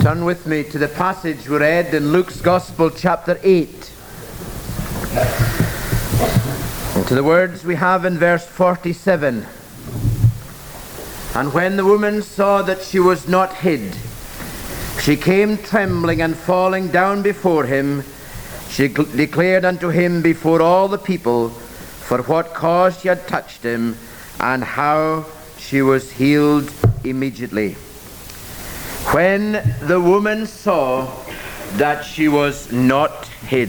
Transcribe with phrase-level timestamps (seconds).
[0.00, 3.92] Turn with me to the passage we read in Luke's Gospel, chapter 8.
[6.96, 9.46] And to the words we have in verse 47.
[11.34, 13.96] And when the woman saw that she was not hid,
[15.02, 18.02] she came trembling and falling down before him.
[18.70, 23.96] She declared unto him before all the people for what cause she had touched him
[24.40, 25.26] and how
[25.58, 26.72] she was healed
[27.04, 27.76] immediately.
[29.12, 29.52] When
[29.82, 31.06] the woman saw
[31.74, 33.68] that she was not hid.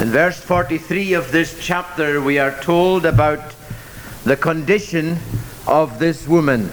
[0.00, 3.40] In verse 43 of this chapter, we are told about
[4.22, 5.18] the condition
[5.66, 6.70] of this woman,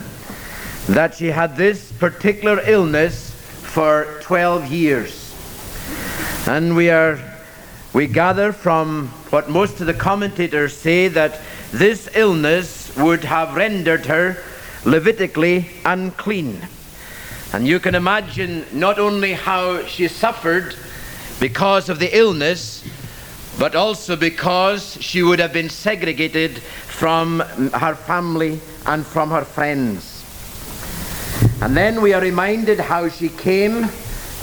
[0.87, 5.20] that she had this particular illness for 12 years.
[6.47, 7.19] And we are
[7.93, 11.39] we gather from what most of the commentators say that
[11.71, 14.37] this illness would have rendered her
[14.83, 16.59] Levitically unclean.
[17.53, 20.75] And you can imagine not only how she suffered
[21.39, 22.83] because of the illness,
[23.59, 30.23] but also because she would have been segregated from her family and from her friends.
[31.61, 33.87] And then we are reminded how she came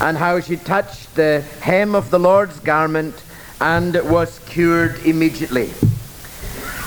[0.01, 3.23] and how she touched the hem of the Lord's garment
[3.61, 5.73] and was cured immediately.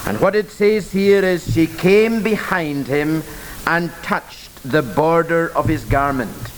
[0.06, 3.24] And what it says here is she came behind him
[3.68, 6.52] and touched the border of his garment.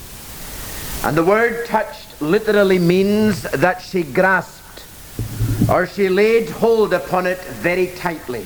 [1.04, 4.86] And the word touched literally means that she grasped
[5.70, 8.46] or she laid hold upon it very tightly.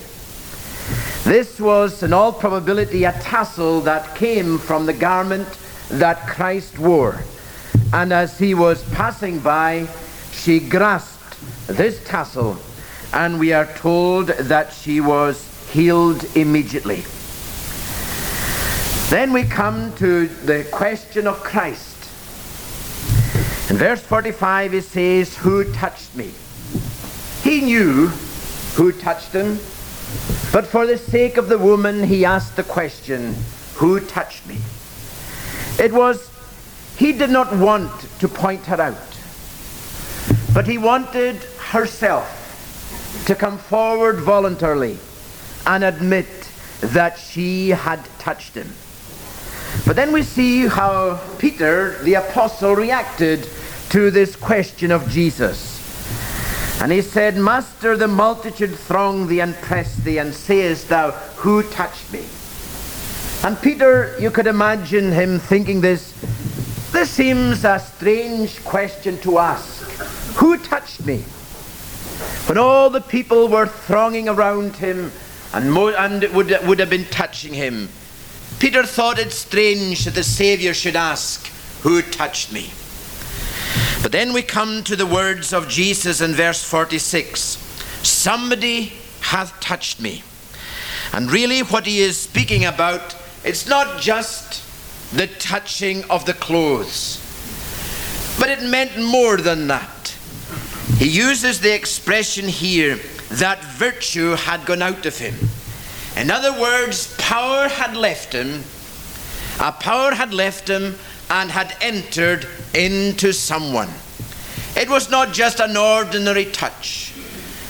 [1.23, 5.47] This was, in all probability, a tassel that came from the garment
[5.89, 7.21] that Christ wore.
[7.93, 9.87] And as he was passing by,
[10.31, 12.57] she grasped this tassel,
[13.13, 17.03] and we are told that she was healed immediately.
[19.09, 21.95] Then we come to the question of Christ.
[23.69, 26.31] In verse 45, he says, Who touched me?
[27.41, 28.07] He knew
[28.75, 29.59] who touched him,
[30.51, 33.35] but for the sake of the woman, he asked the question,
[33.75, 34.57] Who touched me?
[35.79, 36.29] It was,
[36.97, 39.19] he did not want to point her out,
[40.53, 41.35] but he wanted
[41.71, 44.97] herself to come forward voluntarily
[45.65, 46.27] and admit
[46.81, 48.73] that she had touched him.
[49.85, 53.47] But then we see how Peter, the apostle, reacted
[53.89, 55.75] to this question of Jesus.
[56.81, 61.63] And he said, Master, the multitude throng thee and press thee, and sayest thou, Who
[61.63, 62.25] touched me?
[63.43, 66.13] And Peter, you could imagine him thinking this,
[66.97, 69.87] this seems a strange question to ask.
[70.37, 71.17] Who touched me?
[72.47, 75.11] When all the people were thronging around him
[75.53, 77.89] and, mo- and would, would have been touching him,
[78.57, 81.45] Peter thought it strange that the Saviour should ask,
[81.83, 82.71] Who touched me?
[84.01, 87.59] But then we come to the words of Jesus in verse 46
[88.01, 90.23] Somebody hath touched me.
[91.13, 94.66] And really, what he is speaking about, it's not just
[95.13, 97.21] the touching of the clothes,
[98.39, 100.15] but it meant more than that.
[100.97, 102.97] He uses the expression here
[103.29, 105.35] that virtue had gone out of him.
[106.15, 108.63] In other words, power had left him,
[109.59, 110.97] a power had left him
[111.29, 113.89] and had entered into someone.
[114.75, 117.13] It was not just an ordinary touch.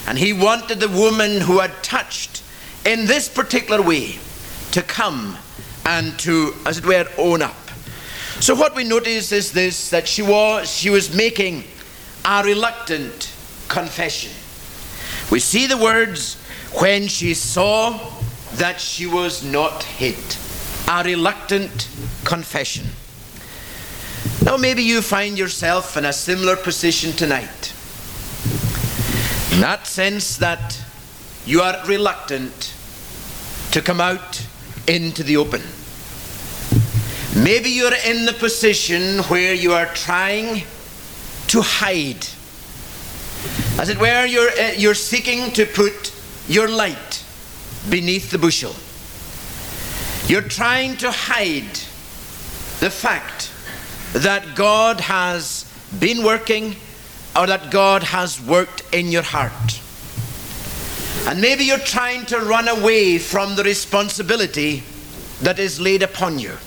[0.08, 2.44] And he wanted the woman who had touched
[2.86, 4.20] in this particular way
[4.72, 5.38] to come
[5.88, 7.56] and to, as it were, own up.
[8.42, 11.64] So what we notice is this that she was she was making
[12.24, 13.34] a reluctant
[13.70, 14.32] confession.
[15.32, 16.36] We see the words
[16.80, 18.00] when she saw
[18.56, 20.18] that she was not hid.
[20.90, 21.90] A reluctant
[22.24, 22.86] confession.
[24.44, 27.74] Now, maybe you find yourself in a similar position tonight.
[29.52, 30.82] In that sense, that
[31.46, 32.74] you are reluctant
[33.72, 34.46] to come out
[34.88, 35.62] into the open.
[37.36, 40.64] Maybe you're in the position where you are trying
[41.48, 42.26] to hide.
[43.80, 46.14] As it were, you're, uh, you're seeking to put
[46.48, 47.24] your light
[47.90, 48.76] beneath the bushel.
[50.28, 51.76] You're trying to hide
[52.80, 53.52] the fact
[54.14, 56.76] that God has been working
[57.36, 59.82] or that God has worked in your heart.
[61.28, 64.84] And maybe you're trying to run away from the responsibility
[65.42, 66.58] that is laid upon you.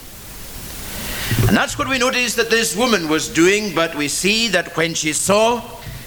[1.46, 4.94] And that's what we notice that this woman was doing, but we see that when
[4.94, 5.62] she saw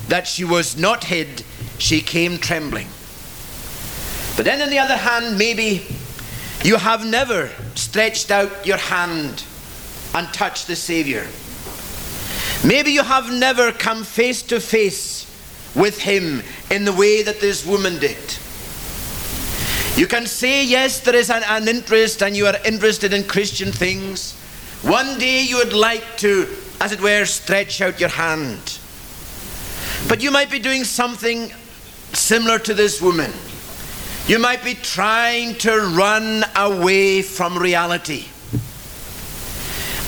[0.07, 1.43] that she was not hid,
[1.77, 2.87] she came trembling.
[4.35, 5.85] But then, on the other hand, maybe
[6.63, 9.43] you have never stretched out your hand
[10.13, 11.27] and touched the Savior.
[12.65, 15.29] Maybe you have never come face to face
[15.75, 16.41] with Him
[16.71, 18.17] in the way that this woman did.
[19.95, 23.71] You can say, yes, there is an, an, interest and you are interested in Christian
[23.71, 24.35] things.
[24.83, 26.45] One day you would like to,
[26.81, 28.79] as it were, stretch out your hand.
[30.09, 31.53] But you might be doing something
[32.11, 33.31] similar to this woman.
[34.27, 38.25] You might be trying to run away from reality.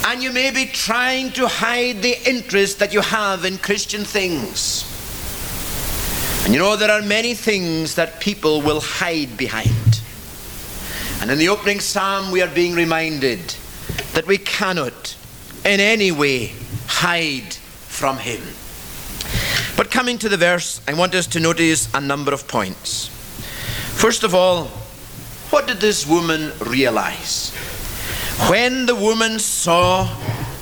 [0.06, 4.84] And you may be trying to hide the interest that you have in Christian things.
[6.44, 10.02] And you know, there are many things that people will hide behind.
[11.22, 13.56] And in the opening psalm, we are being reminded
[14.14, 15.16] that we cannot
[15.64, 16.54] in any way
[16.88, 18.42] hide from Him.
[19.78, 23.08] But coming to the verse, I want us to notice a number of points.
[23.96, 24.66] First of all,
[25.50, 27.54] what did this woman realize?
[28.50, 30.10] When the woman saw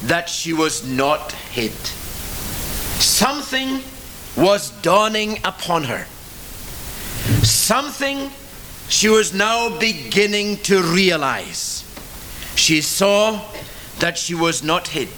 [0.04, 1.72] that she was not hid,
[3.02, 3.82] something
[4.36, 6.06] was dawning upon her.
[7.44, 8.32] Something
[8.90, 11.83] she was now beginning to realize.
[12.64, 13.42] She saw
[14.00, 15.10] that she was not hid.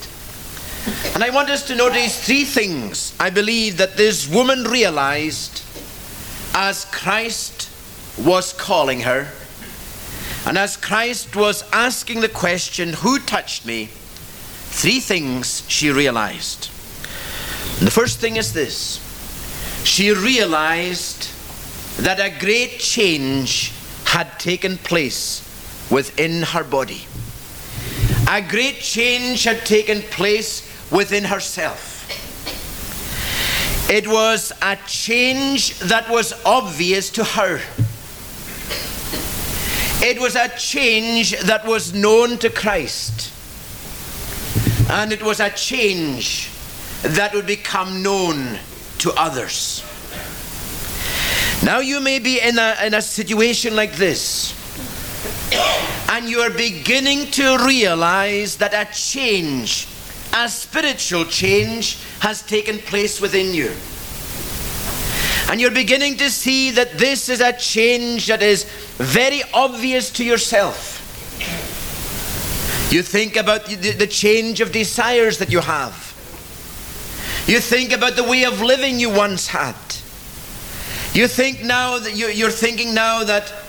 [1.14, 5.62] And I want us to notice three things I believe that this woman realized
[6.56, 7.70] as Christ
[8.18, 9.28] was calling her.
[10.48, 13.90] And as Christ was asking the question, Who touched me?
[14.82, 16.72] three things she realized.
[17.78, 18.98] And the first thing is this
[19.86, 21.30] she realized
[21.98, 23.72] that a great change
[24.06, 25.44] had taken place
[25.92, 27.06] within her body.
[28.28, 31.94] A great change had taken place within herself.
[33.90, 37.62] It was a change that was obvious to her.
[40.04, 43.32] It was a change that was known to Christ.
[44.90, 46.50] And it was a change
[47.04, 48.58] that would become known
[49.00, 49.84] to others.
[51.64, 54.54] Now, you may be in a, in a situation like this,
[56.16, 59.86] and you are beginning to realize that a change,
[60.34, 63.70] a spiritual change, has taken place within you.
[65.52, 68.64] And you're beginning to see that this is a change that is
[68.96, 70.94] very obvious to yourself.
[72.94, 75.94] You think about the change of desires that you have.
[77.46, 79.76] You think about the way of living you once had.
[81.14, 83.65] You think now that you're thinking now that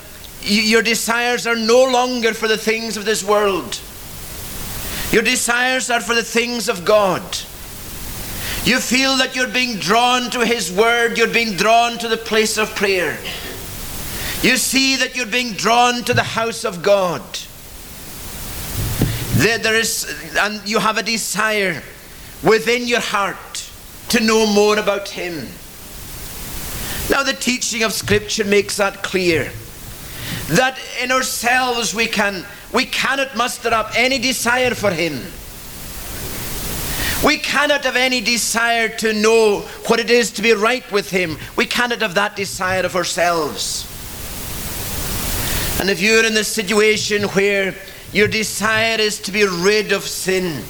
[0.46, 3.80] your desires are no longer for the things of this world.
[5.10, 7.22] Your desires are for the things of God.
[8.64, 12.58] You feel that you're being drawn to His Word, you're being drawn to the place
[12.58, 13.18] of prayer.
[14.42, 17.22] You see that you're being drawn to the house of God.
[19.34, 21.82] There, there is, and you have a desire
[22.42, 23.70] within your heart
[24.08, 25.46] to know more about Him.
[27.08, 29.52] Now, the teaching of Scripture makes that clear.
[30.48, 35.20] That in ourselves we can we cannot muster up any desire for Him.
[37.24, 41.38] We cannot have any desire to know what it is to be right with Him.
[41.56, 43.84] We cannot have that desire of ourselves.
[45.80, 47.74] And if you're in the situation where
[48.12, 50.62] your desire is to be rid of sin,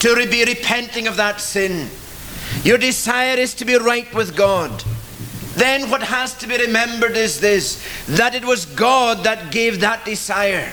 [0.00, 1.88] to be repenting of that sin,
[2.64, 4.82] your desire is to be right with God,
[5.58, 10.04] then what has to be remembered is this that it was God that gave that
[10.04, 10.72] desire.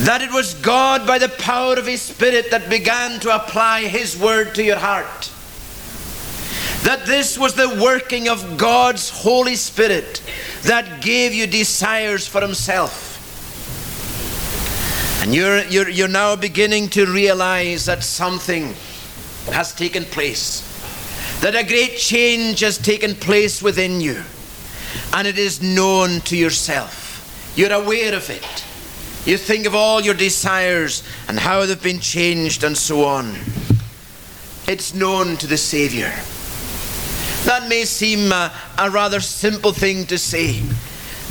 [0.00, 4.16] That it was God, by the power of His Spirit, that began to apply His
[4.16, 5.32] word to your heart.
[6.84, 10.22] That this was the working of God's Holy Spirit
[10.62, 13.04] that gave you desires for Himself.
[15.22, 18.74] And you're, you're, you're now beginning to realize that something
[19.46, 20.62] has taken place,
[21.40, 24.22] that a great change has taken place within you,
[25.12, 27.52] and it is known to yourself.
[27.56, 28.64] You're aware of it.
[29.26, 33.34] You think of all your desires and how they've been changed and so on.
[34.68, 36.12] It's known to the Savior.
[37.44, 40.60] That may seem a, a rather simple thing to say,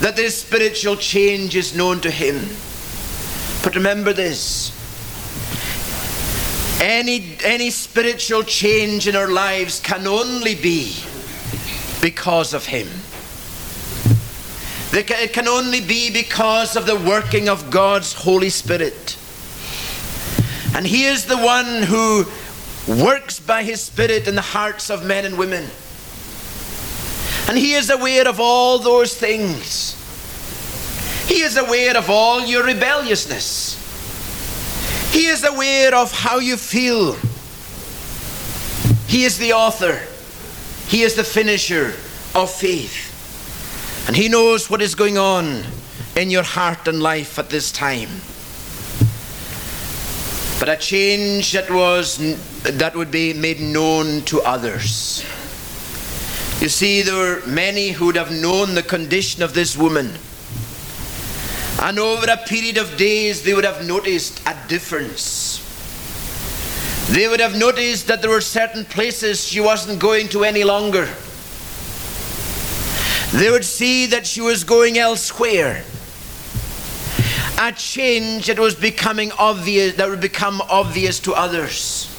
[0.00, 2.36] that this spiritual change is known to Him.
[3.62, 4.75] But remember this
[6.80, 10.94] any, any spiritual change in our lives can only be
[12.00, 12.88] because of Him.
[14.92, 19.18] It can only be because of the working of God's Holy Spirit.
[20.74, 22.24] And He is the one who
[22.86, 25.64] works by His Spirit in the hearts of men and women.
[27.48, 29.94] And He is aware of all those things.
[31.28, 33.75] He is aware of all your rebelliousness.
[35.16, 37.14] He is aware of how you feel.
[39.08, 39.98] He is the author.
[40.88, 41.94] He is the finisher
[42.34, 44.04] of faith.
[44.06, 45.64] And He knows what is going on
[46.16, 48.10] in your heart and life at this time.
[50.60, 52.18] But a change that was
[52.64, 55.24] that would be made known to others.
[56.60, 60.18] You see, there were many who would have known the condition of this woman.
[61.80, 65.62] And over a period of days, they would have noticed a difference.
[67.10, 71.08] They would have noticed that there were certain places she wasn't going to any longer.
[73.32, 75.84] They would see that she was going elsewhere.
[77.58, 82.12] A change that was becoming obvious, that would become obvious to others.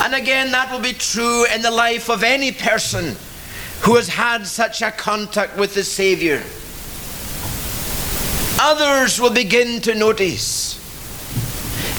[0.00, 3.16] And again, that will be true in the life of any person
[3.82, 6.42] who has had such a contact with the Savior.
[8.60, 10.76] Others will begin to notice.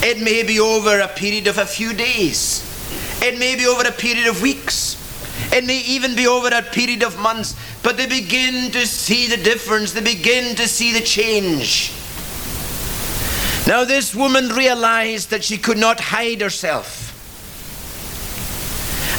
[0.04, 2.64] It may be over a period of a few days,
[3.22, 4.98] it may be over a period of weeks,
[5.54, 9.38] it may even be over a period of months, but they begin to see the
[9.38, 11.94] difference, they begin to see the change.
[13.68, 17.06] Now, this woman realized that she could not hide herself.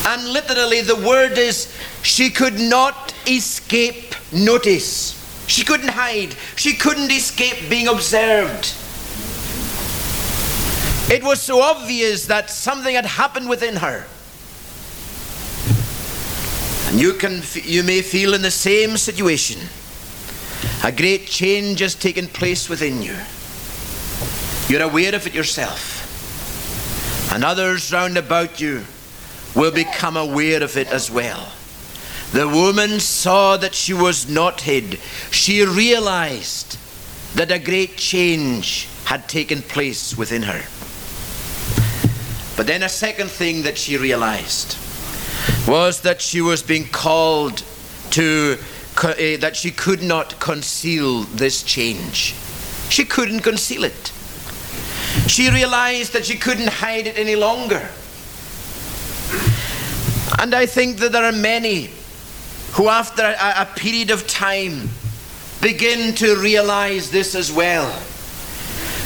[0.06, 5.19] And literally, the word is she could not escape notice.
[5.50, 6.36] She couldn't hide.
[6.54, 8.72] She couldn't escape being observed.
[11.10, 14.06] It was so obvious that something had happened within her.
[16.88, 19.58] And you, can, you may feel in the same situation.
[20.84, 23.16] A great change has taken place within you.
[24.68, 25.96] You're aware of it yourself.
[27.34, 28.84] And others round about you
[29.56, 31.50] will become aware of it as well.
[32.32, 35.00] The woman saw that she was not hid.
[35.32, 36.78] She realized
[37.34, 40.62] that a great change had taken place within her.
[42.56, 44.76] But then a second thing that she realized
[45.66, 47.64] was that she was being called
[48.10, 48.58] to,
[49.02, 52.34] uh, that she could not conceal this change.
[52.90, 54.12] She couldn't conceal it.
[55.26, 57.88] She realized that she couldn't hide it any longer.
[60.38, 61.90] And I think that there are many
[62.72, 64.88] who, after a, a period of time,
[65.60, 67.90] begin to realize this as well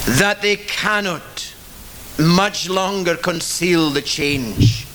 [0.06, 1.54] that they cannot
[2.18, 4.86] much longer conceal the change.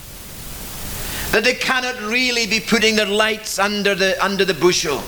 [1.32, 5.02] That they cannot really be putting their lights under the, under the bushel.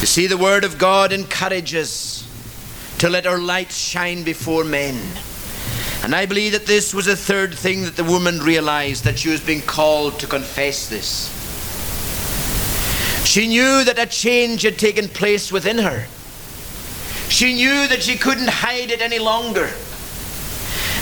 [0.00, 2.26] You see, the Word of God encourages
[2.98, 5.00] to let our light shine before men.
[6.02, 9.30] And I believe that this was a third thing that the woman realized that she
[9.30, 11.43] was being called to confess this.
[13.34, 16.06] She knew that a change had taken place within her.
[17.28, 19.68] She knew that she couldn't hide it any longer.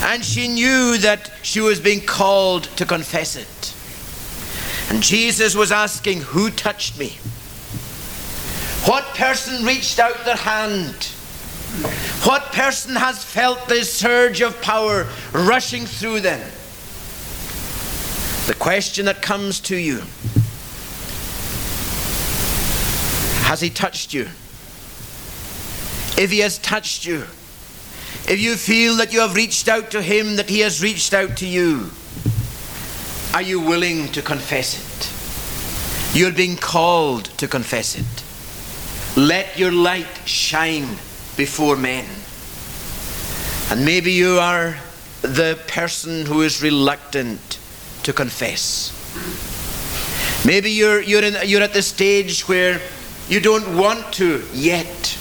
[0.00, 3.74] And she knew that she was being called to confess it.
[4.88, 7.18] And Jesus was asking, Who touched me?
[8.86, 11.04] What person reached out their hand?
[12.24, 16.40] What person has felt this surge of power rushing through them?
[18.46, 20.00] The question that comes to you
[23.42, 24.22] Has he touched you?
[26.18, 27.24] If he has touched you,
[28.28, 31.36] if you feel that you have reached out to him, that he has reached out
[31.38, 31.90] to you,
[33.34, 36.16] are you willing to confess it?
[36.16, 39.18] You're being called to confess it.
[39.18, 40.96] Let your light shine
[41.36, 42.04] before men.
[43.70, 44.76] And maybe you are
[45.22, 47.58] the person who is reluctant
[48.02, 48.92] to confess.
[50.44, 52.80] Maybe you're, you're, in, you're at the stage where
[53.32, 55.18] you don't want to yet.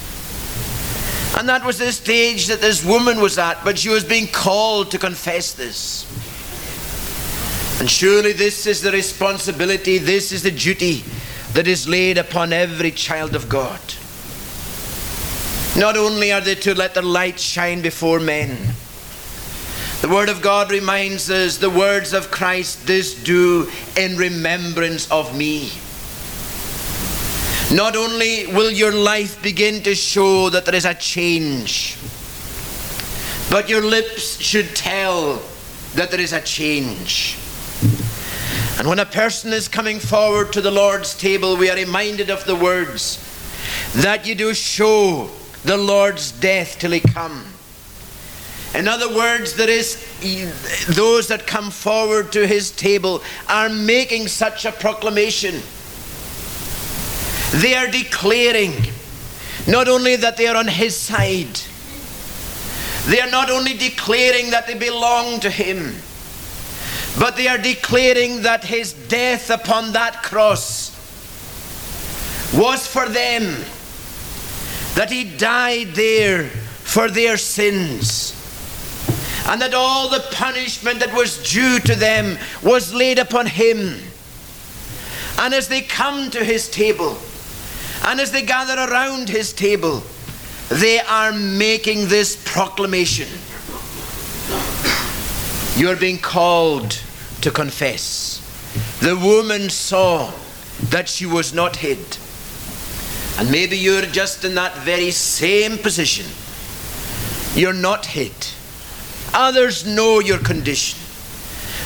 [1.37, 4.91] And that was the stage that this woman was at, but she was being called
[4.91, 6.05] to confess this.
[7.79, 11.05] And surely this is the responsibility, this is the duty
[11.53, 13.79] that is laid upon every child of God.
[15.77, 18.73] Not only are they to let their light shine before men,
[20.01, 25.33] the Word of God reminds us the words of Christ, this do in remembrance of
[25.37, 25.71] me.
[27.71, 31.97] Not only will your life begin to show that there is a change,
[33.49, 35.41] but your lips should tell
[35.95, 37.37] that there is a change.
[38.77, 42.43] And when a person is coming forward to the Lord's table, we are reminded of
[42.43, 43.19] the words
[43.95, 45.29] that you do show
[45.63, 47.45] the Lord's death till he come.
[48.75, 49.95] In other words, there is
[50.89, 55.61] those that come forward to his table are making such a proclamation.
[57.53, 58.73] They are declaring
[59.67, 61.59] not only that they are on his side,
[63.07, 65.95] they are not only declaring that they belong to him,
[67.19, 70.91] but they are declaring that his death upon that cross
[72.53, 73.43] was for them,
[74.95, 78.33] that he died there for their sins,
[79.47, 83.99] and that all the punishment that was due to them was laid upon him.
[85.37, 87.17] And as they come to his table,
[88.03, 90.03] and as they gather around his table,
[90.69, 93.27] they are making this proclamation.
[95.75, 96.99] You are being called
[97.41, 98.39] to confess.
[99.01, 100.31] The woman saw
[100.89, 102.17] that she was not hid.
[103.37, 106.25] And maybe you're just in that very same position.
[107.53, 108.33] You're not hid.
[109.33, 110.99] Others know your condition.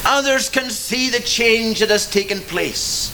[0.05, 3.11] Others can see the change that has taken place.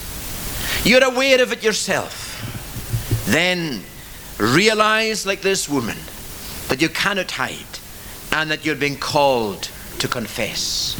[0.85, 2.20] You're aware of it yourself.
[3.31, 3.81] Then
[4.37, 5.95] realize, like this woman,
[6.67, 7.79] that you cannot hide
[8.33, 9.69] and that you're being called
[9.99, 10.97] to confess.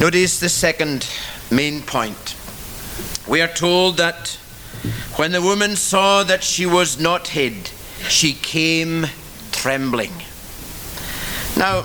[0.00, 1.06] Notice the second
[1.50, 2.34] main point.
[3.28, 4.38] We are told that
[5.16, 7.70] when the woman saw that she was not hid,
[8.08, 9.04] she came
[9.52, 10.12] trembling.
[11.58, 11.84] Now,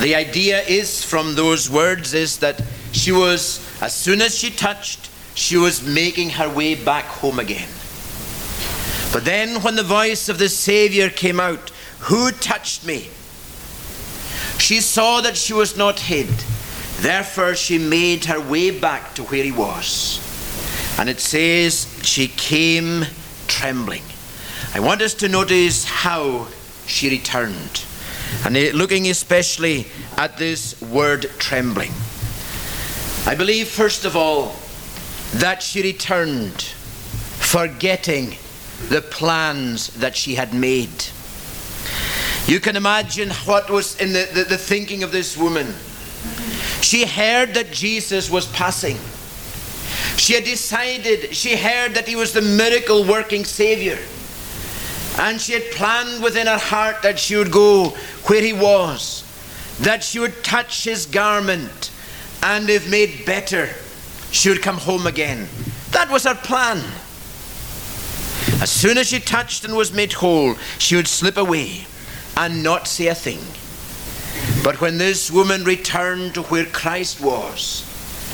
[0.00, 2.60] the idea is from those words is that
[2.90, 5.07] she was, as soon as she touched,
[5.38, 7.68] she was making her way back home again.
[9.12, 13.08] But then, when the voice of the Savior came out, Who touched me?
[14.58, 16.28] She saw that she was not hid.
[16.96, 20.18] Therefore, she made her way back to where he was.
[20.98, 23.04] And it says, She came
[23.46, 24.02] trembling.
[24.74, 26.48] I want us to notice how
[26.88, 27.84] she returned.
[28.44, 31.92] And looking especially at this word trembling.
[33.24, 34.56] I believe, first of all,
[35.34, 38.36] that she returned, forgetting
[38.88, 41.04] the plans that she had made.
[42.46, 45.66] You can imagine what was in the, the, the, thinking of this woman.
[46.80, 48.96] She heard that Jesus was passing.
[50.16, 53.98] She had decided, she heard that he was the miracle working Savior.
[55.18, 57.90] And she had planned within her heart that she would go
[58.26, 59.24] where he was,
[59.80, 61.90] that she would touch his garment,
[62.42, 63.68] and if made better,
[64.30, 65.48] she would come home again.
[65.90, 66.78] That was her plan.
[68.60, 71.86] As soon as she touched and was made whole, she would slip away
[72.36, 73.40] and not say a thing.
[74.64, 77.84] But when this woman returned to where Christ was,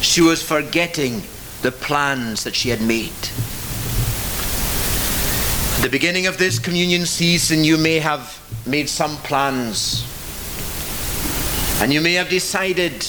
[0.01, 1.23] she was forgetting
[1.63, 3.13] the plans that she had made.
[5.77, 10.05] At the beginning of this communion season, you may have made some plans.
[11.81, 13.07] And you may have decided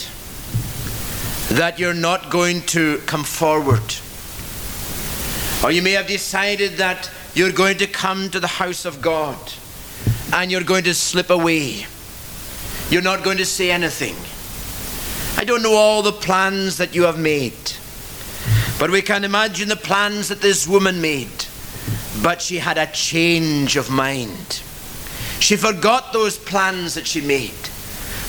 [1.50, 3.94] that you're not going to come forward.
[5.62, 9.38] Or you may have decided that you're going to come to the house of God
[10.32, 11.86] and you're going to slip away.
[12.90, 14.16] You're not going to say anything.
[15.40, 17.72] I don't know all the plans that you have made,
[18.78, 21.46] but we can imagine the plans that this woman made.
[22.22, 24.62] But she had a change of mind.
[25.40, 27.52] She forgot those plans that she made.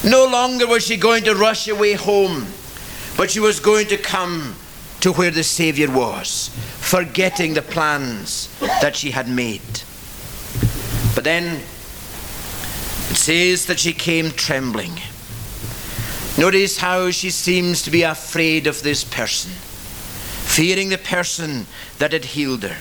[0.03, 2.45] No longer was she going to rush away home
[3.17, 4.56] but she was going to come
[4.99, 6.49] to where the Savior was,
[6.80, 9.62] forgetting the plans that she had made.
[11.15, 11.62] But then
[13.10, 14.99] it says that she came trembling.
[16.38, 21.65] Notice how she seems to be afraid of this person, fearing the person
[21.97, 22.77] that had healed her.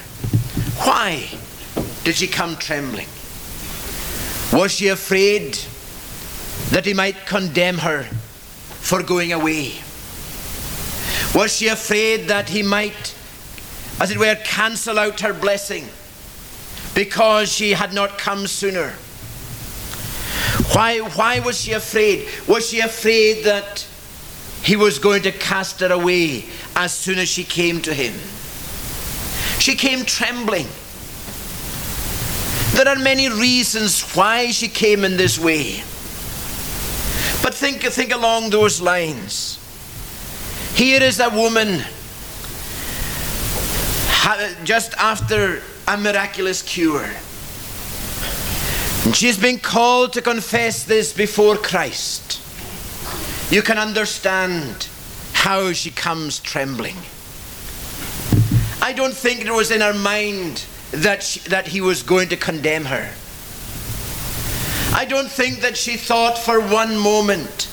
[0.85, 1.29] Why
[2.05, 3.09] did she come trembling?
[4.53, 5.59] Was she afraid
[6.71, 8.05] that he might condemn her
[8.81, 9.73] for going away?
[11.35, 13.15] Was she afraid that he might,
[14.01, 15.87] as it were, cancel out her blessing
[16.95, 18.95] because she had not come sooner?
[20.73, 22.27] Why, why was she afraid?
[22.49, 23.87] Was she afraid that
[24.63, 28.15] he was going to cast her away as soon as she came to him?
[29.61, 30.67] She came trembling.
[32.73, 35.83] There are many reasons why she came in this way.
[37.43, 39.59] But think, think along those lines.
[40.77, 41.83] Here is a woman
[44.63, 47.09] just after a miraculous cure.
[49.07, 52.43] And she's been called to confess this before Christ.
[53.51, 54.89] You can understand
[55.33, 56.97] how she comes trembling.
[58.83, 62.37] I don't think it was in her mind that, she, that he was going to
[62.37, 63.11] condemn her.
[64.95, 67.71] I don't think that she thought for one moment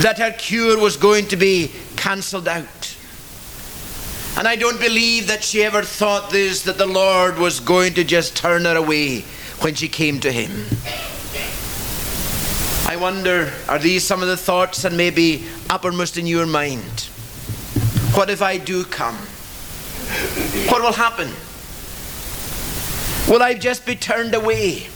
[0.00, 2.96] that her cure was going to be cancelled out.
[4.36, 8.04] And I don't believe that she ever thought this that the Lord was going to
[8.04, 9.22] just turn her away
[9.60, 10.50] when she came to Him.
[12.86, 17.08] I wonder, are these some of the thoughts that may be uppermost in your mind?
[18.14, 19.16] What if I do come?
[20.68, 21.30] What will happen?
[23.28, 24.86] Will I just be turned away?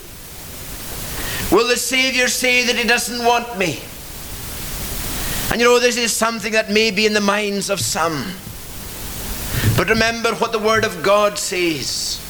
[1.51, 3.79] Will the Savior say that He doesn't want me?
[5.51, 8.23] And you know, this is something that may be in the minds of some.
[9.75, 12.21] But remember what the Word of God says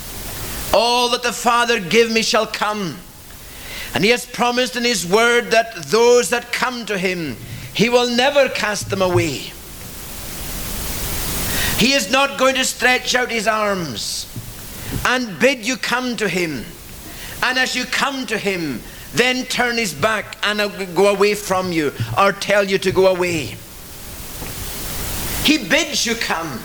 [0.73, 2.97] All that the Father give me shall come.
[3.93, 7.38] And He has promised in His Word that those that come to Him,
[7.75, 9.51] He will never cast them away.
[11.77, 14.27] He is not going to stretch out His arms
[15.05, 16.65] and bid you come to Him.
[17.43, 18.81] And as you come to Him,
[19.13, 20.60] then turn his back and
[20.95, 23.56] go away from you or tell you to go away.
[25.43, 26.60] He bids you come.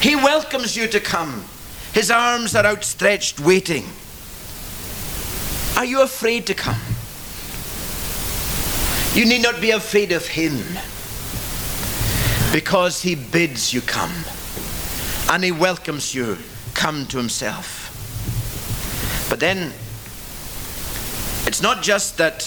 [0.00, 1.44] He welcomes you to come.
[1.92, 3.84] His arms are outstretched, waiting.
[5.76, 6.80] Are you afraid to come?
[9.14, 10.58] You need not be afraid of him
[12.52, 14.12] because he bids you come
[15.30, 16.36] and he welcomes you
[16.74, 17.80] come to himself.
[19.30, 19.72] But then
[21.54, 22.42] it's not just that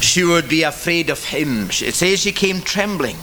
[0.00, 1.64] she would be afraid of him.
[1.64, 3.16] It says she came trembling.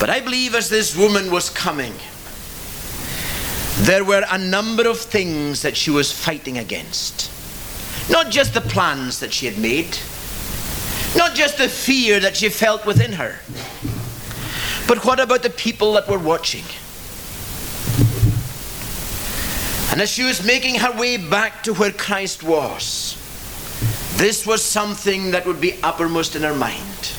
[0.00, 1.92] But I believe as this woman was coming,
[3.84, 7.30] there were a number of things that she was fighting against.
[8.10, 9.98] Not just the plans that she had made,
[11.14, 13.36] not just the fear that she felt within her,
[14.88, 16.64] but what about the people that were watching?
[19.92, 23.14] And as she was making her way back to where Christ was,
[24.16, 27.12] this was something that would be uppermost in her mind.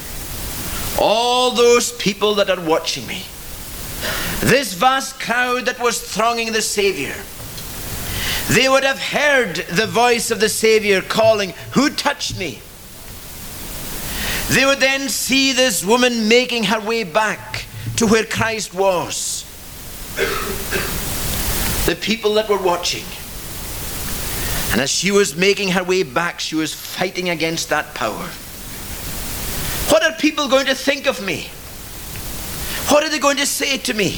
[0.99, 3.25] All those people that are watching me,
[4.39, 7.13] this vast crowd that was thronging the Savior,
[8.49, 12.59] they would have heard the voice of the Savior calling, Who touched me?
[14.49, 17.65] They would then see this woman making her way back
[17.97, 19.45] to where Christ was
[21.85, 23.05] the people that were watching.
[24.71, 28.29] And as she was making her way back, she was fighting against that power.
[29.91, 31.49] What are people going to think of me?
[32.89, 34.11] What are they going to say to me?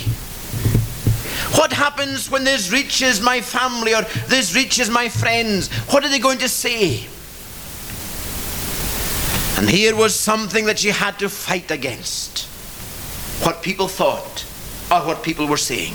[1.58, 5.72] What happens when this reaches my family or this reaches my friends?
[5.92, 7.08] What are they going to say?
[9.58, 12.46] And here was something that she had to fight against
[13.44, 14.46] what people thought
[14.92, 15.94] or what people were saying.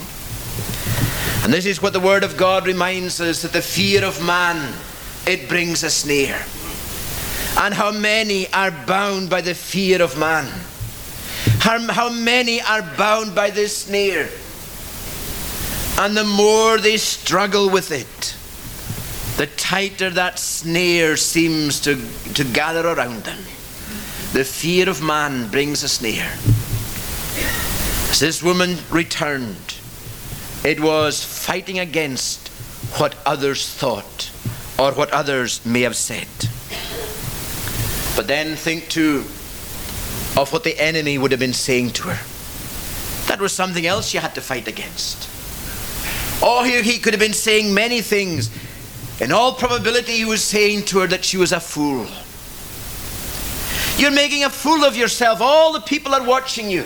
[1.43, 4.75] And this is what the Word of God reminds us that the fear of man,
[5.27, 6.45] it brings a snare.
[7.59, 10.47] And how many are bound by the fear of man?
[11.61, 14.29] How, many are bound by this snare?
[15.99, 18.37] And the more they struggle with it,
[19.37, 21.97] the tighter that snare seems to,
[22.35, 23.39] to gather around them.
[24.33, 26.33] The fear of man brings a snare.
[28.11, 29.80] As this woman returned,
[30.65, 32.49] it was fighting against
[32.99, 34.31] what others thought
[34.79, 36.29] or what others may have said.
[38.17, 39.25] But then think too
[40.37, 43.27] of what the enemy would have been saying to her.
[43.29, 45.29] That was something else she had to fight against.
[46.43, 48.51] Oh, he, he could have been saying many things.
[49.21, 52.07] In all probability, he was saying to her that she was a fool.
[53.99, 55.41] You're making a fool of yourself.
[55.43, 56.85] All the people are watching you.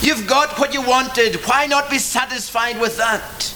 [0.00, 1.36] You've got what you wanted.
[1.46, 3.52] Why not be satisfied with that?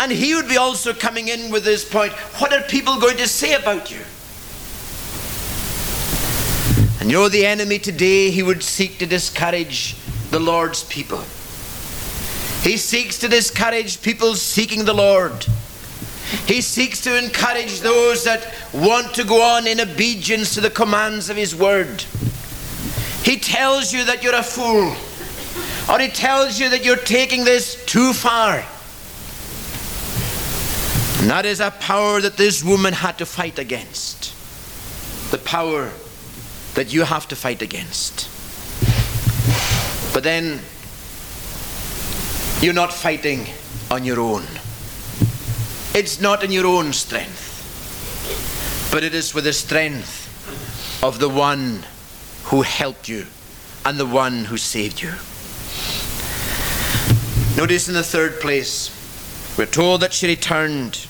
[0.00, 3.26] And he would be also coming in with this point what are people going to
[3.26, 4.00] say about you?
[7.00, 9.96] And you know, the enemy today, he would seek to discourage
[10.30, 11.24] the Lord's people.
[12.62, 15.46] He seeks to discourage people seeking the Lord.
[16.46, 21.30] He seeks to encourage those that want to go on in obedience to the commands
[21.30, 22.04] of His Word.
[23.28, 24.96] He tells you that you're a fool,
[25.92, 28.64] or he tells you that you're taking this too far.
[31.20, 34.32] And that is a power that this woman had to fight against.
[35.30, 35.92] The power
[36.72, 38.30] that you have to fight against.
[40.14, 40.60] But then,
[42.62, 43.44] you're not fighting
[43.90, 44.44] on your own.
[45.92, 50.24] It's not in your own strength, but it is with the strength
[51.02, 51.84] of the one
[52.48, 53.26] who helped you
[53.84, 55.12] and the one who saved you.
[57.56, 58.90] Notice in the third place,
[59.58, 61.06] we're told that she returned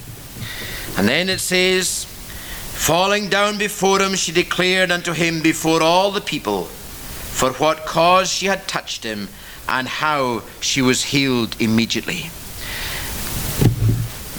[0.96, 6.20] And then it says, Falling down before him, she declared unto him before all the
[6.20, 9.28] people for what cause she had touched him
[9.68, 12.30] and how she was healed immediately.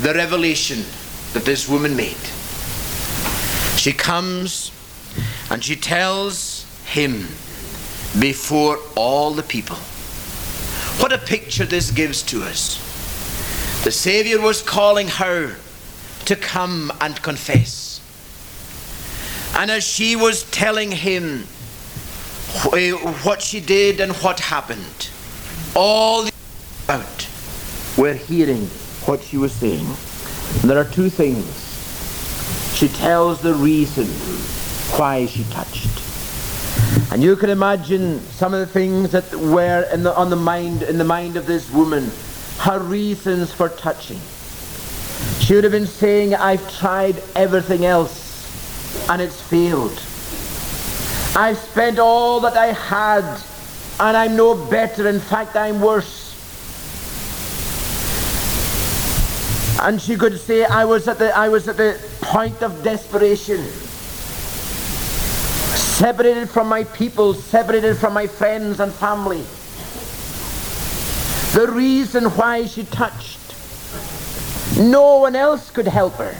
[0.02, 0.80] The revelation
[1.34, 2.18] that this woman made.
[3.78, 4.72] She comes
[5.50, 6.59] and she tells
[6.89, 7.28] him
[8.19, 9.78] before all the people.
[10.97, 12.78] What a picture this gives to us.
[13.84, 15.56] The Savior was calling her
[16.25, 18.02] to come and confess.
[19.56, 21.45] And as she was telling him
[22.73, 22.91] eh,
[23.23, 25.10] what she did and what happened,
[25.75, 26.32] all the
[26.89, 27.28] out
[27.97, 28.65] were hearing
[29.06, 29.86] what she was saying.
[30.62, 31.45] And there are two things.
[32.75, 34.08] She tells the reason
[34.97, 36.09] why she touched.
[37.12, 40.84] And you can imagine some of the things that were in the, on the mind,
[40.84, 42.12] in the mind of this woman,
[42.60, 44.19] her reasons for touching.
[45.39, 50.00] She would have been saying, I've tried everything else and it's failed.
[51.36, 53.41] I've spent all that I had
[54.00, 55.08] and I'm no better.
[55.08, 56.28] In fact, I'm worse.
[59.82, 63.65] And she could say, I was at the, I was at the point of desperation.
[66.00, 69.44] Separated from my people, separated from my friends and family.
[71.52, 73.38] The reason why she touched.
[74.78, 76.38] No one else could help her.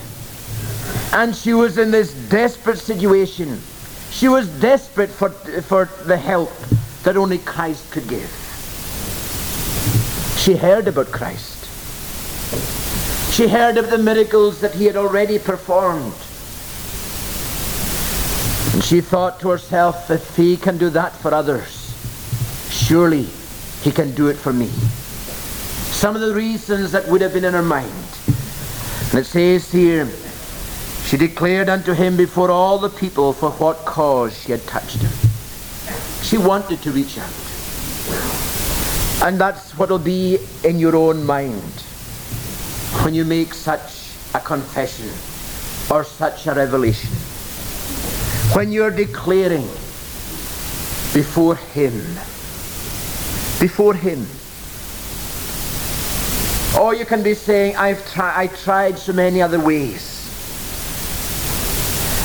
[1.12, 3.60] And she was in this desperate situation.
[4.12, 6.54] She was desperate for, for the help
[7.04, 8.32] that only Christ could give.
[10.38, 11.66] She heard about Christ.
[13.34, 16.16] She heard of the miracles that he had already performed.
[18.80, 21.94] And she thought to herself, if he can do that for others,
[22.72, 23.24] surely
[23.84, 24.68] he can do it for me.
[25.92, 27.92] Some of the reasons that would have been in her mind.
[29.12, 30.08] And it says here,
[31.04, 35.12] she declared unto him before all the people for what cause she had touched him.
[36.22, 37.34] She wanted to reach out.
[39.28, 41.82] And that's what will be in your own mind
[43.04, 45.10] when you make such a confession
[45.94, 47.10] or such a revelation.
[48.54, 49.68] When you're declaring
[51.14, 51.94] before Him,
[53.60, 54.26] before Him.
[56.80, 60.16] Or you can be saying, I've tried, I tried so many other ways.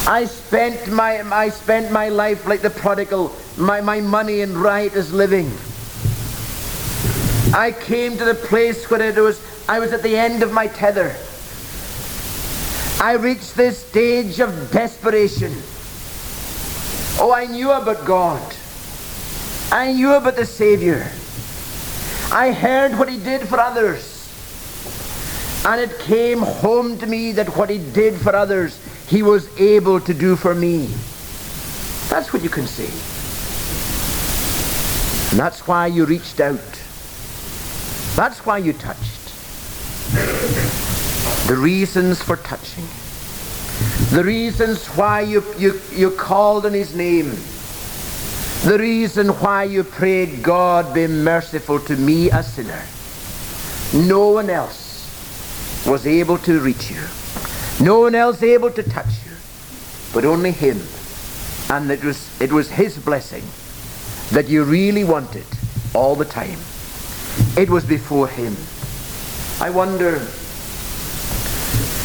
[0.07, 5.13] I spent my, I spent my life like the prodigal, my, my money in riotous
[5.13, 5.51] living.
[7.55, 10.67] I came to the place where it was, I was at the end of my
[10.67, 11.15] tether.
[13.01, 15.53] I reached this stage of desperation.
[17.19, 18.55] Oh, I knew about God.
[19.71, 21.11] I knew about the Savior.
[22.33, 24.11] I heard what He did for others.
[25.65, 30.01] And it came home to me that what He did for others, he was able
[30.01, 30.87] to do for me.
[32.09, 32.91] That's what you can say.
[35.31, 36.59] And that's why you reached out.
[38.17, 39.33] That's why you touched.
[41.49, 42.87] The reasons for touching.
[44.15, 47.31] The reasons why you, you, you called on his name.
[48.63, 52.81] The reason why you prayed, God be merciful to me, a sinner.
[54.07, 57.03] No one else was able to reach you.
[57.85, 59.33] No one else able to touch you,
[60.15, 60.81] but only him.
[61.69, 63.43] And it was, it was his blessing
[64.31, 65.47] that you really wanted
[65.93, 66.61] all the time.
[67.59, 68.55] It was before him.
[69.61, 70.25] I wonder,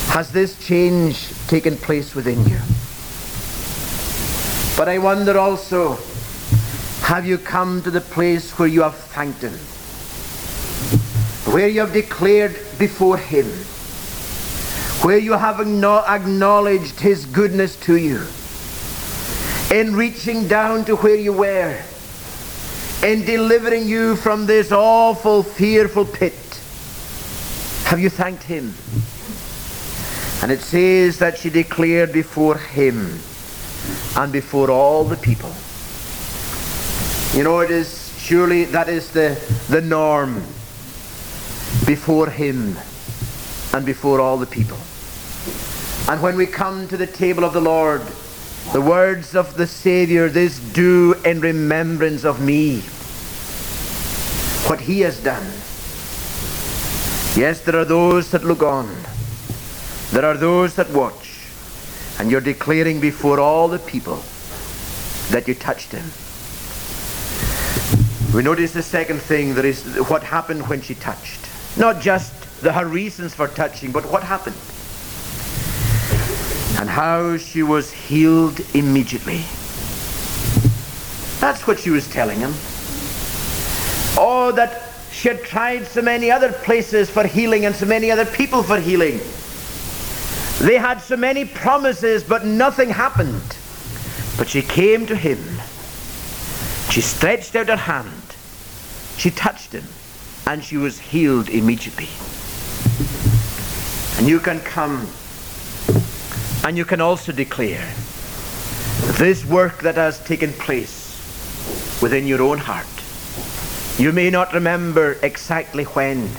[0.09, 2.59] has this change taken place within you?
[4.77, 5.97] But I wonder also,
[7.01, 9.53] have you come to the place where you have thanked him?
[11.53, 13.45] Where you have declared before him
[15.03, 18.21] where you have acknowledged His goodness to you,
[19.71, 21.81] in reaching down to where you were,
[23.03, 26.33] in delivering you from this awful, fearful pit.
[27.85, 28.73] Have you thanked Him?
[30.41, 33.19] And it says that she declared before Him
[34.15, 35.53] and before all the people.
[37.37, 40.35] You know, it is surely that is the, the norm
[41.85, 42.77] before Him
[43.73, 44.77] and before all the people.
[46.09, 48.01] And when we come to the table of the Lord,
[48.73, 52.81] the words of the Savior, this do in remembrance of me.
[54.69, 55.45] What he has done.
[57.35, 58.87] Yes, there are those that look on.
[60.11, 61.45] There are those that watch.
[62.19, 64.23] And you're declaring before all the people
[65.29, 66.05] that you touched him.
[68.35, 71.39] We notice the second thing that is what happened when she touched.
[71.77, 74.55] Not just the, her reasons for touching, but what happened.
[76.79, 79.43] and how she was healed immediately.
[81.41, 82.53] That's what she was telling him.
[84.17, 88.25] Oh, that she had tried so many other places for healing and so many other
[88.25, 89.19] people for healing.
[90.59, 93.57] They had so many promises, but nothing happened.
[94.37, 95.39] But she came to him.
[96.91, 98.35] She stretched out her hand.
[99.17, 99.85] She touched him,
[100.47, 102.09] and she was healed immediately.
[104.17, 105.07] And you can come
[106.63, 107.87] and you can also declare
[109.17, 111.15] this work that has taken place
[112.01, 112.85] within your own heart.
[113.97, 116.29] You may not remember exactly when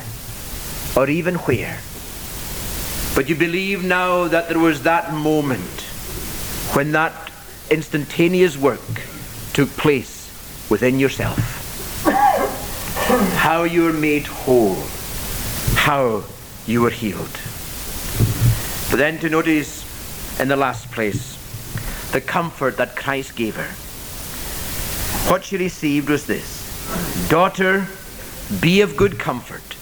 [0.94, 1.78] or even where,
[3.14, 5.81] but you believe now that there was that moment
[6.75, 7.31] when that
[7.70, 8.81] instantaneous work
[9.53, 10.31] took place
[10.70, 11.38] within yourself.
[13.37, 14.79] How you were made whole,
[15.75, 16.25] how
[16.66, 17.40] you were healed.
[18.90, 21.37] But then to notice in the last place
[22.12, 23.73] the comfort that Christ gave her.
[25.31, 27.87] What she received was this Daughter,
[28.61, 29.77] be of good comfort.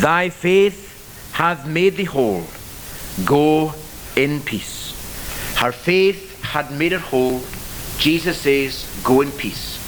[0.00, 2.46] Thy faith hath made thee whole.
[3.24, 3.74] Go
[4.14, 4.92] in peace.
[5.56, 7.40] Her faith had made her whole.
[7.98, 9.78] Jesus says, Go in peace.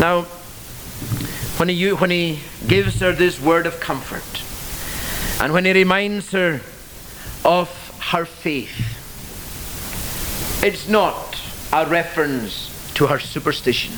[0.00, 0.22] Now,
[1.58, 4.42] when he, when he gives her this word of comfort,
[5.42, 6.60] and when he reminds her
[7.44, 7.70] of
[8.10, 8.94] her faith.
[10.64, 11.38] It's not
[11.72, 13.94] a reference to her superstition.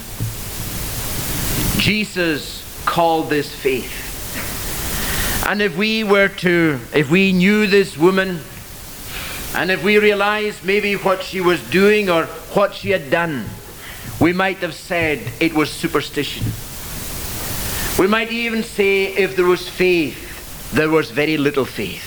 [1.80, 4.06] Jesus called this faith.
[5.46, 8.40] And if we were to, if we knew this woman,
[9.54, 13.46] and if we realized maybe what she was doing or what she had done,
[14.20, 16.46] we might have said it was superstition.
[17.98, 22.04] We might even say if there was faith, there was very little faith.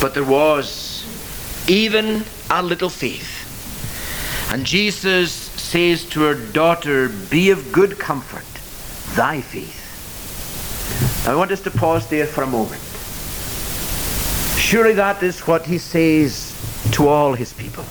[0.00, 1.04] But there was
[1.68, 3.32] even a little faith.
[4.52, 8.44] And Jesus says to her daughter, Be of good comfort,
[9.16, 9.82] thy faith.
[11.26, 12.85] I want us to pause there for a moment.
[14.66, 16.52] Surely that is what he says
[16.90, 17.84] to all his people.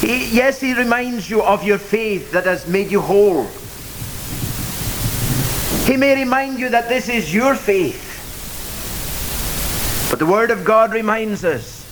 [0.00, 3.46] He, yes, he reminds you of your faith that has made you whole.
[5.86, 8.02] He may remind you that this is your faith.
[10.10, 11.86] But the Word of God reminds us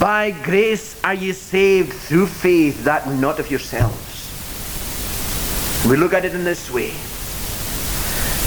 [0.00, 4.26] by grace are ye saved through faith, that not of yourselves.
[5.88, 6.90] We look at it in this way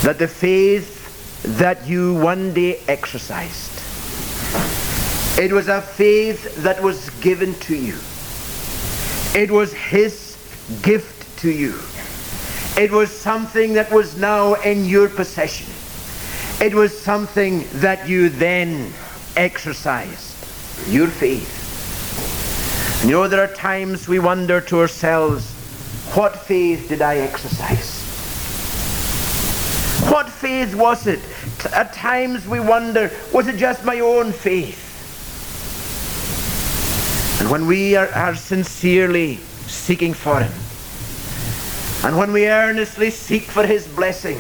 [0.04, 0.98] that the faith
[1.58, 3.69] that you one day exercised,
[5.40, 7.96] it was a faith that was given to you.
[9.34, 10.36] It was His
[10.82, 11.80] gift to you.
[12.78, 15.68] It was something that was now in your possession.
[16.62, 18.92] It was something that you then
[19.38, 20.36] exercised
[20.90, 21.56] your faith.
[23.06, 25.54] You know, there are times we wonder to ourselves,
[26.16, 28.04] what faith did I exercise?
[30.12, 31.22] What faith was it?
[31.74, 34.89] At times we wonder, was it just my own faith?
[37.40, 40.52] And when we are, are sincerely seeking for Him,
[42.06, 44.40] and when we earnestly seek for His blessing,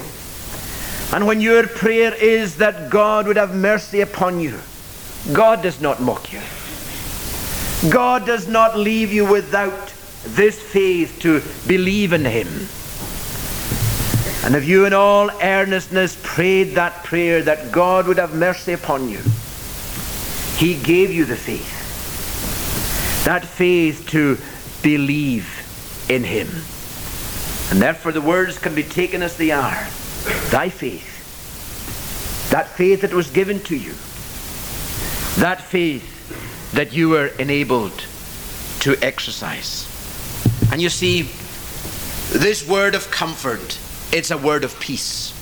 [1.13, 4.59] and when your prayer is that God would have mercy upon you,
[5.33, 6.41] God does not mock you.
[7.89, 9.93] God does not leave you without
[10.25, 12.47] this faith to believe in Him.
[14.43, 19.07] And if you in all earnestness prayed that prayer that God would have mercy upon
[19.07, 19.21] you,
[20.57, 21.78] He gave you the faith.
[23.29, 24.37] That faith to
[24.81, 25.47] believe
[26.09, 26.47] in Him.
[27.69, 29.87] And therefore the words can be taken as they are.
[30.49, 32.49] Thy faith.
[32.49, 33.93] That faith that was given to you
[35.39, 37.93] that faith that you were enabled
[38.81, 39.87] to exercise.
[40.71, 41.21] And you see,
[42.37, 43.79] this word of comfort,
[44.11, 45.33] it's a word of peace.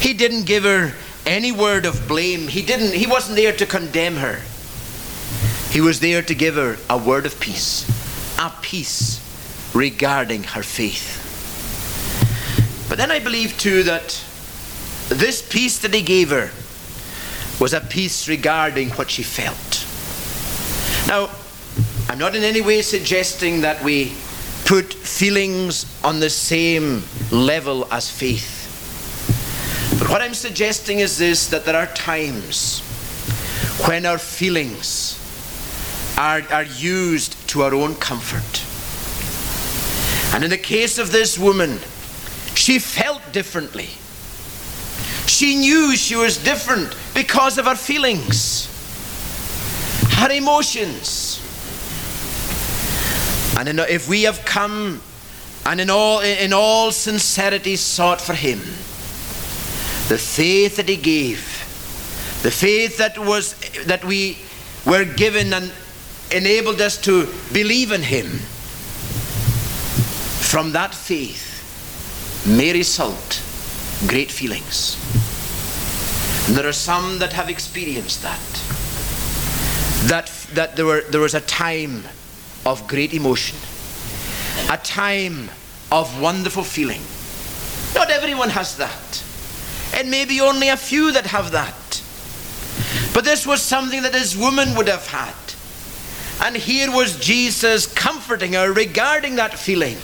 [0.00, 0.94] He didn't give her
[1.26, 2.48] any word of blame.
[2.48, 4.40] He didn't he wasn't there to condemn her.
[5.74, 7.84] He was there to give her a word of peace.
[8.38, 9.20] A peace
[9.74, 11.20] regarding her faith.
[12.88, 14.24] But then I believe too that
[15.08, 16.50] this peace that he gave her
[17.58, 19.84] was a peace regarding what she felt.
[21.08, 21.28] Now,
[22.08, 24.12] I'm not in any way suggesting that we
[24.66, 27.02] put feelings on the same
[27.32, 28.60] level as faith.
[29.98, 32.78] But what I'm suggesting is this that there are times
[33.88, 35.18] when our feelings
[36.16, 38.62] are, are used to our own comfort.
[40.34, 41.78] And in the case of this woman,
[42.54, 43.88] she felt differently.
[45.26, 48.68] She knew she was different because of her feelings.
[50.16, 51.40] her emotions.
[53.58, 55.00] And if we have come
[55.66, 58.58] and in all, in all sincerity sought for Him,
[60.08, 61.40] the faith that He gave,
[62.42, 63.54] the faith that, was,
[63.86, 64.38] that we
[64.84, 65.72] were given and
[66.30, 68.26] enabled us to believe in Him,
[70.40, 71.50] from that faith
[72.46, 73.42] may result
[74.06, 74.96] great feelings.
[76.46, 78.40] And there are some that have experienced that.
[80.08, 82.04] That, that there, were, there was a time
[82.66, 83.56] of great emotion,
[84.70, 85.50] a time
[85.90, 87.00] of wonderful feeling.
[87.94, 89.24] Not everyone has that.
[89.94, 92.02] It may be only a few that have that.
[93.14, 95.34] But this was something that this woman would have had.
[96.40, 99.96] And here was Jesus comforting her regarding that feeling,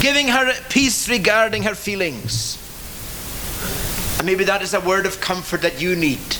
[0.00, 2.58] giving her peace regarding her feelings.
[4.18, 6.36] And maybe that is a word of comfort that you need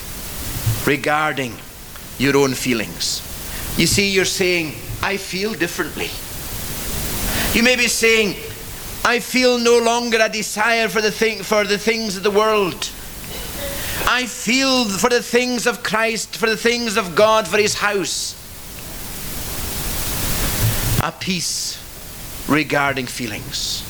[0.87, 1.55] regarding
[2.19, 3.23] your own feelings.
[3.77, 6.11] You see, you're saying, I feel differently.
[7.57, 8.37] You may be saying,
[9.05, 12.91] I feel no longer a desire for the, thing, for the things of the world.
[14.05, 18.35] I feel for the things of Christ, for the things of God, for His house.
[21.03, 21.83] A peace
[22.49, 23.83] regarding feelings.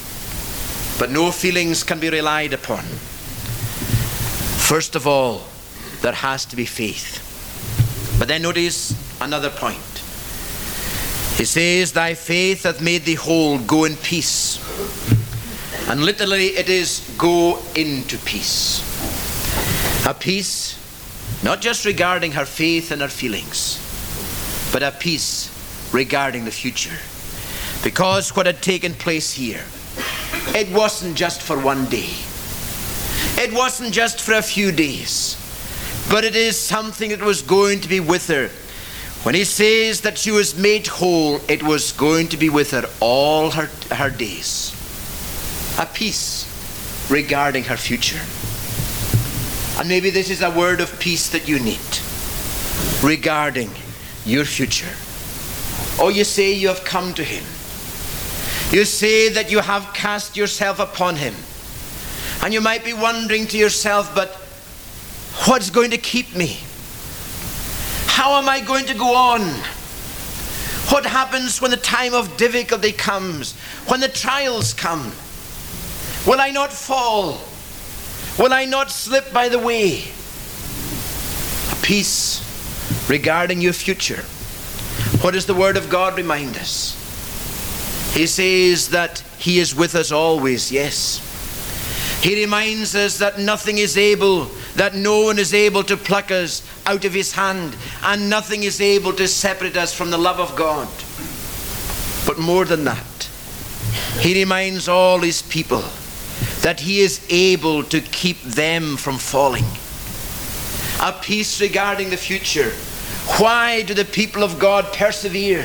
[0.99, 2.85] But no feelings can be relied upon.
[4.69, 5.43] First of all,
[6.03, 7.23] there has to be faith.
[8.19, 9.79] But then notice another point.
[11.37, 14.59] He says, Thy faith hath made thee whole, go in peace.
[15.89, 18.81] And literally it is go into peace.
[20.07, 20.79] A peace
[21.43, 23.81] not just regarding her faith and her feelings,
[24.73, 25.51] but a peace
[25.93, 26.97] regarding the future.
[27.83, 29.65] Because what had taken place here,
[30.55, 32.15] it wasn't just for one day.
[33.43, 35.37] It wasn't just for a few days,
[36.09, 38.49] but it is something that was going to be with her.
[39.25, 42.85] When he says that she was made whole, it was going to be with her
[43.01, 44.71] all her, her days.
[45.81, 46.47] A peace
[47.11, 48.21] regarding her future.
[49.79, 51.79] And maybe this is a word of peace that you need
[53.03, 53.71] regarding
[54.25, 54.95] your future.
[56.03, 57.45] Or you say you have come to Him.
[58.71, 61.35] You say that you have cast yourself upon Him.
[62.43, 64.31] And you might be wondering to yourself, but
[65.49, 66.59] what's going to keep me?
[68.07, 69.43] How am I going to go on?
[70.91, 73.55] What happens when the time of difficulty comes?
[73.89, 75.13] When the trials come?
[76.27, 77.41] Will I not fall?
[78.39, 80.05] Will I not slip by the way?
[81.73, 82.43] A peace
[83.09, 84.23] regarding your future.
[85.23, 86.95] What does the Word of God remind us?
[88.15, 91.23] He says that He is with us always, yes.
[92.23, 96.63] He reminds us that nothing is able, that no one is able to pluck us
[96.85, 100.55] out of His hand, and nothing is able to separate us from the love of
[100.57, 100.89] God.
[102.27, 103.31] But more than that,
[104.21, 105.85] He reminds all His people
[106.63, 109.65] that He is able to keep them from falling.
[111.01, 112.71] A peace regarding the future.
[113.39, 115.65] Why do the people of God persevere?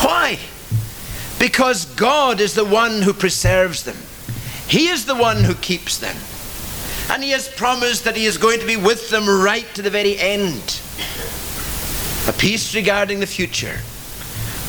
[0.00, 0.38] Why?
[1.38, 3.96] Because God is the one who preserves them.
[4.68, 6.16] He is the one who keeps them.
[7.10, 9.90] And He has promised that He is going to be with them right to the
[9.90, 10.80] very end.
[12.28, 13.78] A peace regarding the future,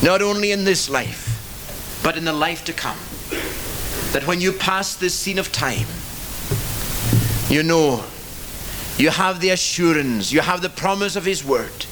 [0.02, 2.98] not only in this life, but in the life to come.
[4.12, 5.86] That when you pass this scene of time,
[7.48, 8.04] you know,
[8.96, 11.86] you have the assurance, you have the promise of His word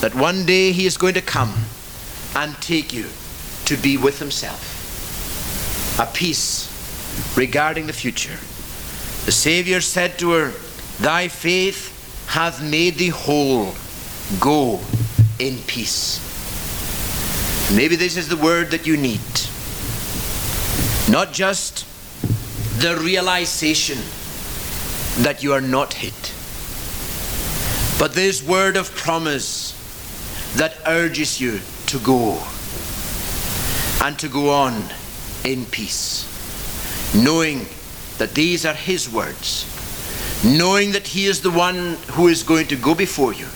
[0.00, 1.54] that one day He is going to come
[2.36, 3.06] and take you
[3.64, 4.70] to be with Himself.
[5.98, 6.70] A peace
[7.36, 8.36] regarding the future.
[9.24, 10.52] The Saviour said to her,
[11.00, 13.74] Thy faith hath made thee whole.
[14.40, 14.80] Go
[15.38, 16.20] in peace.
[17.74, 19.20] Maybe this is the word that you need.
[21.08, 21.86] Not just
[22.80, 23.98] the realization
[25.22, 26.34] that you are not hit,
[27.98, 29.72] but this word of promise
[30.56, 32.42] that urges you to go
[34.02, 34.82] and to go on
[35.44, 36.34] in peace
[37.14, 37.66] knowing
[38.18, 39.66] that these are His words,
[40.44, 43.46] knowing that He is the one who is going to go before you,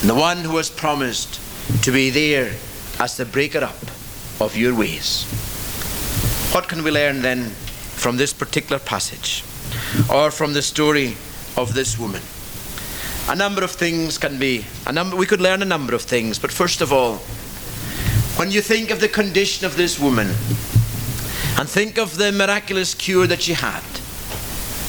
[0.00, 1.40] and the one who has promised
[1.82, 2.52] to be there
[2.98, 3.76] as the breaker up
[4.40, 5.26] of your ways.
[6.52, 7.50] What can we learn then
[7.96, 9.44] from this particular passage
[10.12, 11.16] or from the story
[11.56, 12.22] of this woman?
[13.28, 16.38] A number of things can be, a number, we could learn a number of things,
[16.38, 17.16] but first of all,
[18.38, 20.28] when you think of the condition of this woman,
[21.58, 23.82] and think of the miraculous cure that she had.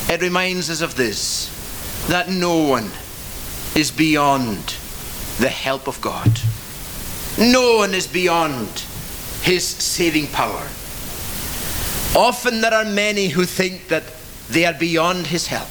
[0.10, 1.53] It reminds us of this
[2.08, 2.91] that no one
[3.76, 4.76] is beyond
[5.39, 6.39] the help of God.
[7.38, 8.68] No one is beyond
[9.41, 10.68] his saving power.
[12.16, 14.03] Often there are many who think that
[14.49, 15.68] they are beyond his help.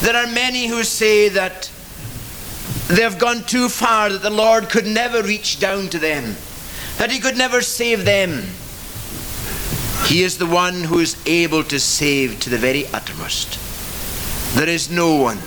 [0.00, 1.70] There are many who say that
[2.88, 6.36] they have gone too far, that the Lord could never reach down to them,
[6.98, 8.44] that he could never save them.
[10.06, 13.58] He is the one who is able to save to the very uttermost.
[14.54, 15.38] There is no one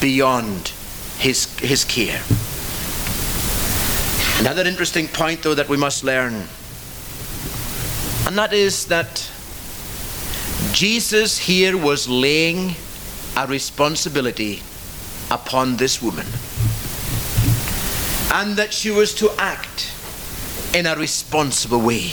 [0.00, 0.72] beyond
[1.18, 2.22] his, his care.
[4.38, 6.46] Another interesting point, though, that we must learn,
[8.26, 9.30] and that is that
[10.72, 12.74] Jesus here was laying
[13.36, 14.62] a responsibility
[15.30, 16.26] upon this woman,
[18.34, 19.92] and that she was to act
[20.74, 22.10] in a responsible way.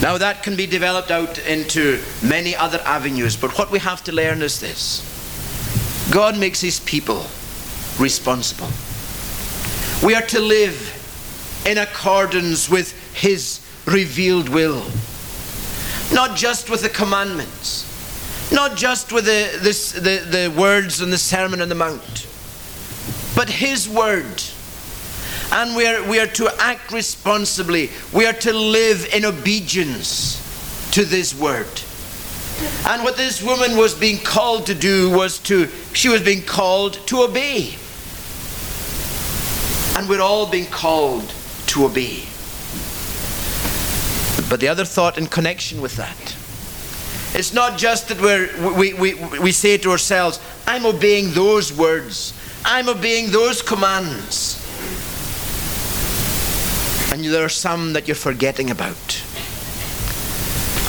[0.00, 4.12] Now, that can be developed out into many other avenues, but what we have to
[4.12, 5.08] learn is this
[6.10, 7.24] God makes his people
[7.98, 8.68] responsible.
[10.04, 14.84] We are to live in accordance with his revealed will,
[16.12, 17.88] not just with the commandments,
[18.52, 22.26] not just with the, this, the, the words and the Sermon on the Mount,
[23.34, 24.42] but his word.
[25.52, 27.90] And we are, we are to act responsibly.
[28.12, 30.40] We are to live in obedience
[30.92, 31.68] to this word.
[32.86, 36.94] And what this woman was being called to do was to, she was being called
[37.08, 37.74] to obey.
[39.96, 41.32] And we're all being called
[41.68, 42.24] to obey.
[44.52, 46.36] But the other thought in connection with that,
[47.34, 52.34] it's not just that we're, we, we, we say to ourselves, I'm obeying those words,
[52.62, 54.60] I'm obeying those commands.
[57.10, 59.24] And there are some that you're forgetting about.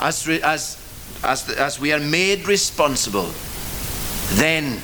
[0.01, 0.77] As, as,
[1.23, 3.31] as, as we are made responsible,
[4.31, 4.81] then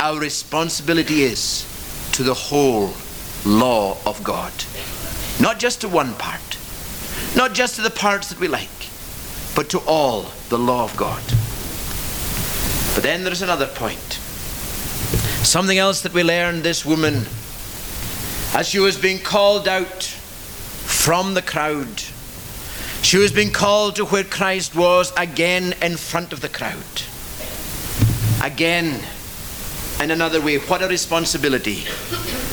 [0.00, 1.64] our responsibility is
[2.10, 2.92] to the whole
[3.44, 4.52] law of God.
[5.40, 6.55] Not just to one part,
[7.36, 8.68] not just to the parts that we like,
[9.54, 11.22] but to all the law of God.
[12.94, 14.18] But then there's another point.
[15.44, 17.26] Something else that we learn this woman,
[18.54, 22.02] as she was being called out from the crowd,
[23.02, 27.02] she was being called to where Christ was again in front of the crowd.
[28.42, 29.00] Again,
[30.00, 31.84] in another way, what a responsibility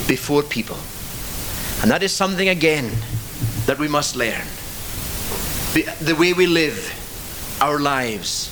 [0.07, 0.77] before people.
[1.81, 2.91] And that is something again
[3.65, 4.45] that we must learn.
[5.73, 8.49] The way we live our lives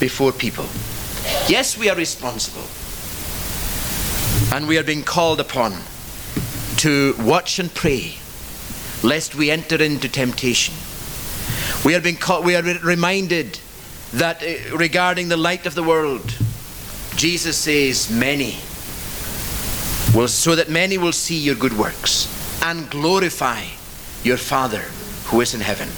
[0.00, 0.66] before people.
[1.48, 2.66] Yes, we are responsible.
[4.54, 5.74] And we are being called upon
[6.78, 8.14] to watch and pray
[9.04, 10.74] lest we enter into temptation.
[11.84, 13.60] We are being called, we are reminded
[14.14, 16.34] that uh, regarding the light of the world,
[17.16, 18.58] Jesus says, Many
[20.14, 22.28] will, so that many will see your good works
[22.62, 23.64] and glorify
[24.22, 24.84] your Father
[25.26, 25.88] who is in heaven.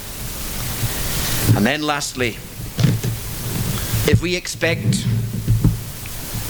[1.57, 2.37] And then, lastly,
[4.07, 5.07] if we expect,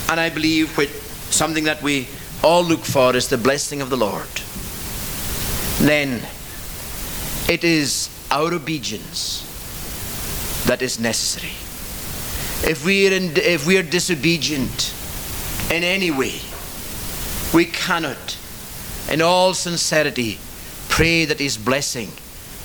[0.09, 0.89] and I believe which,
[1.29, 2.09] something that we
[2.43, 4.27] all look for is the blessing of the Lord,
[5.79, 6.21] then
[7.47, 9.45] it is our obedience
[10.67, 11.53] that is necessary.
[12.69, 14.93] If we are, in, if we are disobedient
[15.71, 16.41] in any way,
[17.53, 18.37] we cannot,
[19.09, 20.37] in all sincerity,
[20.89, 22.11] pray that His blessing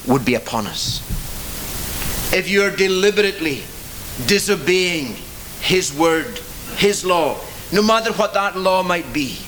[0.08, 1.11] would be upon us.
[2.32, 3.62] If you are deliberately
[4.26, 5.16] disobeying
[5.60, 6.40] His word,
[6.76, 7.38] His law,
[7.72, 9.38] no matter what that law might be,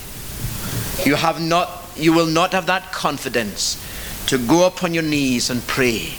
[1.07, 3.81] you have not, you will not have that confidence
[4.27, 6.13] to go upon your knees and pray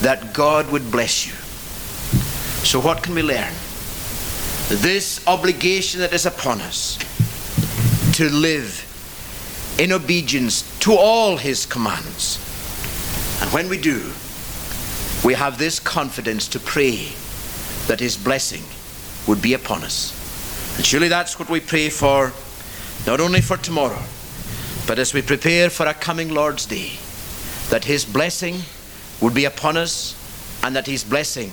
[0.00, 1.34] that God would bless you.
[2.64, 3.52] So, what can we learn?
[4.68, 6.98] This obligation that is upon us
[8.14, 8.84] to live
[9.78, 12.38] in obedience to all His commands.
[13.40, 14.12] And when we do,
[15.24, 17.08] we have this confidence to pray
[17.86, 18.62] that His blessing
[19.26, 20.14] would be upon us.
[20.76, 22.32] And surely that's what we pray for,
[23.06, 24.02] not only for tomorrow,
[24.86, 26.92] but as we prepare for a coming Lord's Day,
[27.70, 28.60] that His blessing
[29.20, 30.14] would be upon us
[30.62, 31.52] and that His blessing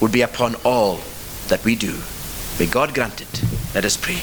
[0.00, 1.00] would be upon all
[1.48, 1.96] that we do.
[2.58, 3.42] May God grant it.
[3.74, 4.18] Let us pray.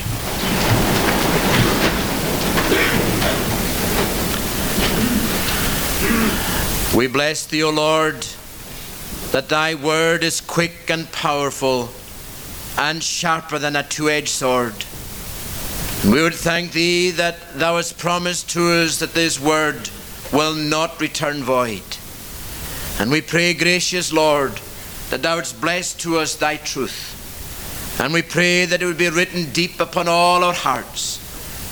[6.95, 8.25] We bless thee, O Lord,
[9.35, 11.89] that thy word is quick and powerful
[12.77, 14.73] and sharper than a two edged sword.
[16.01, 19.89] And we would thank thee that thou hast promised to us that this word
[20.31, 21.83] will not return void.
[22.97, 24.53] And we pray, gracious Lord,
[25.09, 27.99] that thou wouldst bless to us thy truth.
[27.99, 31.19] And we pray that it would be written deep upon all our hearts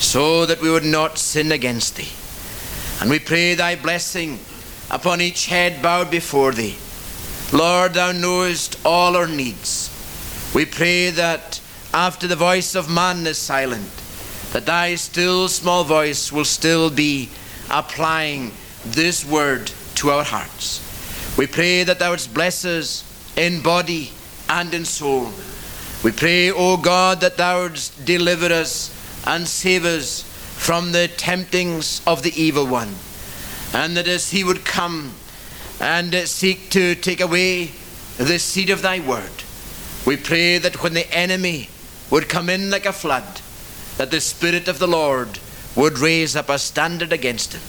[0.04, 2.12] so that we would not sin against thee.
[3.00, 4.40] And we pray thy blessing
[4.92, 6.76] upon each head bowed before thee.
[7.54, 9.92] Lord, thou knowest all our needs.
[10.56, 11.62] We pray that
[11.94, 13.92] after the voice of man is silent,
[14.54, 17.30] that thy still small voice will still be
[17.70, 20.82] applying this word to our hearts.
[21.38, 23.04] We pray that thou wouldst bless us
[23.38, 24.10] in body
[24.50, 25.32] and in soul.
[26.04, 28.90] We pray, O God, that thou wouldst deliver us
[29.28, 32.96] and save us from the temptings of the evil one.
[33.74, 35.14] And that as he would come
[35.84, 37.70] and seek to take away
[38.16, 39.44] the seed of thy word,
[40.08, 41.68] we pray that when the enemy
[42.10, 43.42] would come in like a flood,
[43.98, 45.40] that the Spirit of the Lord
[45.76, 47.62] would raise up a standard against him.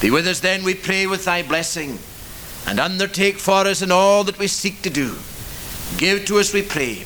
[0.00, 2.00] Be with us then, we pray, with thy blessing,
[2.66, 5.14] and undertake for us in all that we seek to do.
[5.98, 7.04] Give to us, we pray,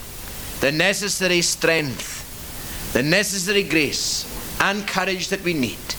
[0.60, 4.24] the necessary strength, the necessary grace,
[4.58, 5.92] and courage that we need,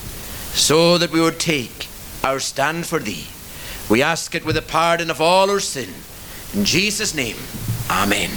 [0.54, 1.88] so that we would take
[2.24, 3.28] our stand for thee.
[3.92, 5.90] We ask it with the pardon of all our sin.
[6.54, 7.36] In Jesus' name,
[7.90, 8.30] Amen.